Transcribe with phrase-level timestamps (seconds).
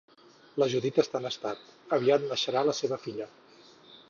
[0.61, 1.61] La Judit està en estat,
[1.99, 3.31] aviat neixerà la seva filla